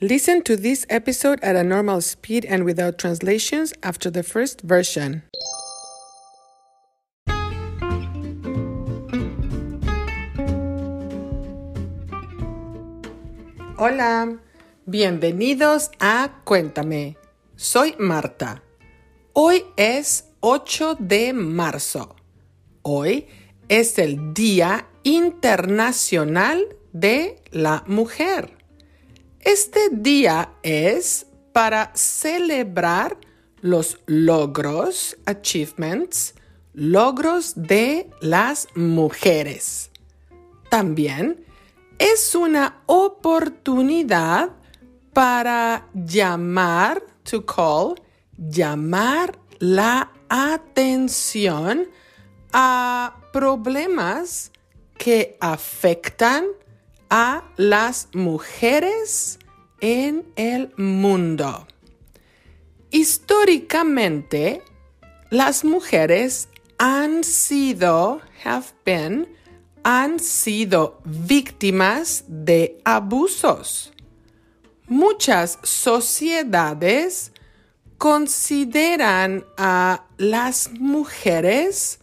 [0.00, 5.22] Listen to this episode at a normal speed and without translations after the first version.
[13.78, 14.40] Hola,
[14.84, 17.16] bienvenidos a Cuéntame.
[17.54, 18.62] Soy Marta.
[19.32, 22.16] Hoy es 8 de marzo.
[22.82, 23.28] Hoy
[23.68, 28.63] es el Día Internacional de la Mujer.
[29.44, 33.18] Este día es para celebrar
[33.60, 36.34] los logros, achievements,
[36.72, 39.90] logros de las mujeres.
[40.70, 41.44] También
[41.98, 44.52] es una oportunidad
[45.12, 47.96] para llamar, to call,
[48.38, 51.86] llamar la atención
[52.50, 54.50] a problemas
[54.96, 56.46] que afectan
[57.16, 59.38] a las mujeres
[59.80, 61.64] en el mundo.
[62.90, 64.62] Históricamente,
[65.30, 69.28] las mujeres han sido, have been,
[69.84, 73.92] han sido víctimas de abusos.
[74.88, 77.30] Muchas sociedades
[77.96, 82.00] consideran a las mujeres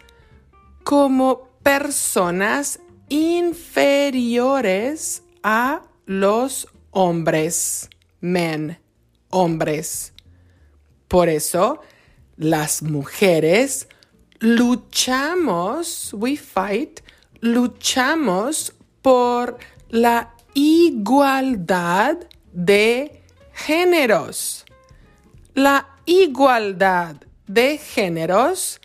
[0.85, 2.79] como personas
[3.11, 7.89] inferiores a los hombres,
[8.21, 8.79] men,
[9.29, 10.13] hombres.
[11.09, 11.81] Por eso,
[12.37, 13.89] las mujeres
[14.39, 17.01] luchamos, we fight,
[17.41, 19.57] luchamos por
[19.89, 22.15] la igualdad
[22.53, 24.63] de géneros.
[25.53, 28.79] La igualdad de géneros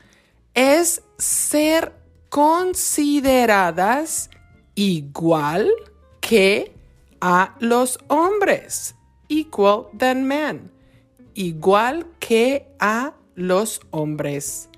[0.53, 2.06] es ser
[2.37, 4.29] consideradas
[4.75, 5.73] igual
[6.20, 6.70] que
[7.19, 8.95] a los hombres,
[9.31, 10.70] equal than men,
[11.33, 14.69] igual que a los hombres.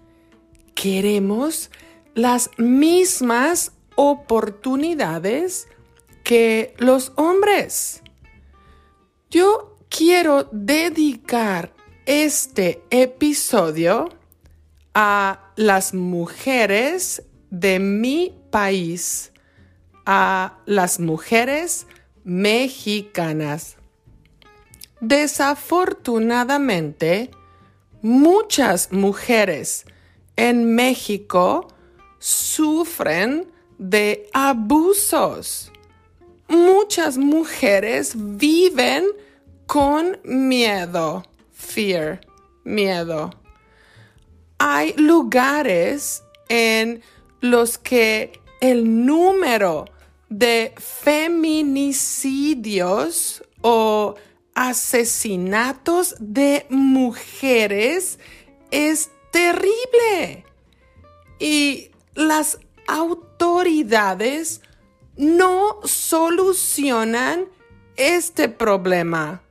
[0.77, 1.73] Queremos
[2.15, 5.67] las mismas oportunidades
[6.23, 8.05] que los hombres.
[9.31, 11.75] Yo quiero dedicar
[12.07, 14.11] este episodio
[14.95, 19.33] a las mujeres de mi país
[20.07, 21.87] a las mujeres
[22.25, 23.77] mexicanas.
[25.01, 27.31] Desafortunadamente,
[28.03, 29.87] muchas mujeres
[30.37, 31.69] en México
[32.19, 35.73] sufren de abusos.
[36.49, 39.05] Muchas mujeres viven
[39.67, 42.21] con miedo, fear,
[42.65, 43.31] miedo.
[44.59, 47.03] Hay lugares en
[47.41, 49.85] los que el número
[50.29, 54.17] de feminicidios o
[54.55, 58.19] asesinatos de mujeres
[58.71, 60.45] es terrible.
[61.39, 64.63] Y las autoridades
[65.17, 67.47] no solucionan
[67.97, 69.43] este problema.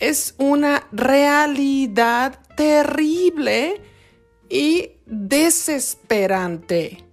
[0.00, 3.82] Es una realidad terrible
[4.48, 7.04] y desesperante.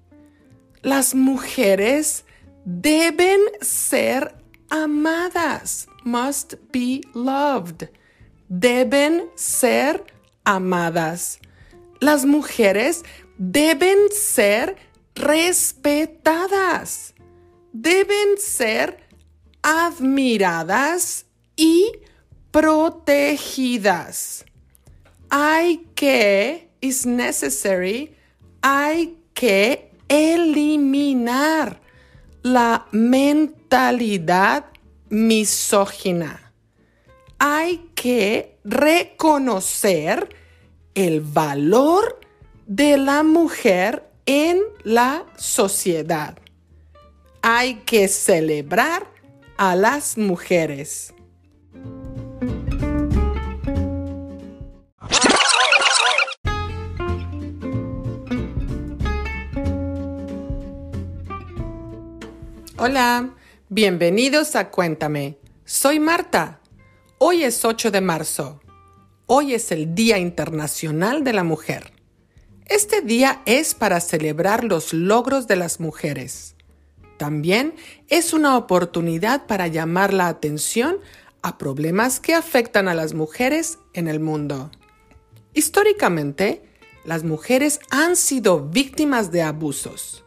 [0.82, 2.26] Las mujeres
[2.66, 4.36] deben ser
[4.70, 7.90] amadas, must be loved.
[8.50, 10.04] Deben ser
[10.44, 11.40] amadas.
[12.00, 13.04] Las mujeres
[13.38, 14.76] deben ser
[15.16, 17.14] respetadas.
[17.74, 18.98] Deben ser
[19.62, 21.26] admiradas
[21.56, 21.92] y
[22.52, 24.46] protegidas.
[25.30, 28.16] Hay que is necessary,
[28.62, 31.80] hay que eliminar
[32.44, 34.66] la mentalidad
[35.10, 36.54] misógina.
[37.38, 40.30] Hay que reconocer
[40.94, 42.20] el valor
[42.68, 46.38] de la mujer en la sociedad.
[47.42, 49.08] Hay que celebrar
[49.58, 51.14] a las mujeres.
[62.84, 63.36] Hola,
[63.70, 65.38] bienvenidos a Cuéntame.
[65.66, 66.62] Soy Marta.
[67.20, 68.60] Hoy es 8 de marzo.
[69.28, 71.94] Hoy es el Día Internacional de la Mujer.
[72.66, 76.56] Este día es para celebrar los logros de las mujeres.
[77.18, 77.76] También
[78.08, 80.98] es una oportunidad para llamar la atención
[81.44, 84.72] a problemas que afectan a las mujeres en el mundo.
[85.54, 86.64] Históricamente,
[87.06, 90.24] las mujeres han sido víctimas de abusos.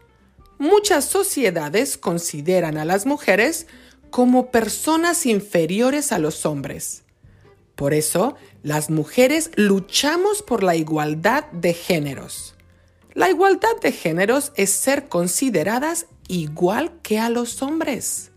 [0.64, 3.66] Muchas sociedades consideran a las mujeres
[4.08, 7.02] como personas inferiores a los hombres.
[7.74, 12.54] Por eso, las mujeres luchamos por la igualdad de géneros.
[13.12, 18.30] La igualdad de géneros es ser consideradas igual que a los hombres.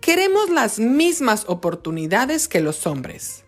[0.00, 3.44] Queremos las mismas oportunidades que los hombres.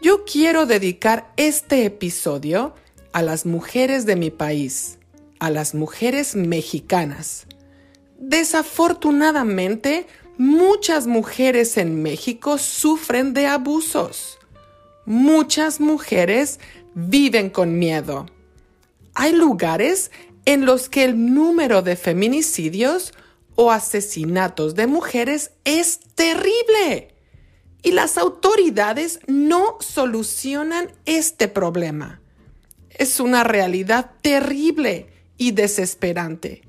[0.00, 2.72] Yo quiero dedicar este episodio
[3.10, 4.99] a las mujeres de mi país,
[5.40, 7.46] a las mujeres mexicanas.
[8.18, 10.06] Desafortunadamente,
[10.38, 14.38] muchas mujeres en México sufren de abusos.
[15.06, 16.60] Muchas mujeres
[16.94, 18.26] viven con miedo.
[19.14, 20.10] Hay lugares
[20.44, 23.12] en los que el número de feminicidios
[23.56, 27.14] o asesinatos de mujeres es terrible
[27.82, 32.20] y las autoridades no solucionan este problema.
[32.90, 35.08] Es una realidad terrible
[35.40, 36.60] y desesperante.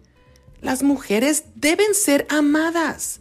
[0.62, 3.20] Las mujeres deben ser amadas.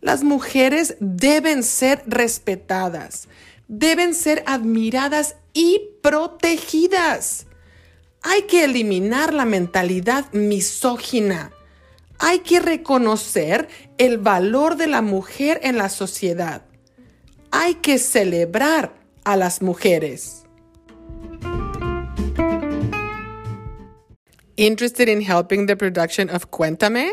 [0.00, 3.26] Las mujeres deben ser respetadas.
[3.66, 7.46] Deben ser admiradas y protegidas.
[8.22, 11.50] Hay que eliminar la mentalidad misógina.
[12.20, 13.68] Hay que reconocer
[13.98, 16.62] el valor de la mujer en la sociedad.
[17.50, 18.94] Hay que celebrar
[19.24, 20.43] a las mujeres.
[24.56, 27.10] Interested in helping the production of Cuéntame?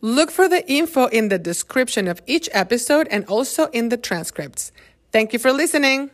[0.00, 4.70] Look for the info in the description of each episode and also in the transcripts.
[5.10, 6.10] Thank you for listening.